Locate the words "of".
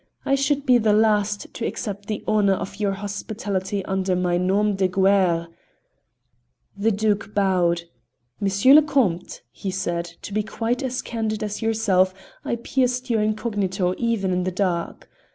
2.55-2.77